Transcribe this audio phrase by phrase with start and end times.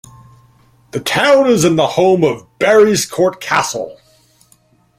[0.93, 3.99] The town is the home of Barryscourt Castle.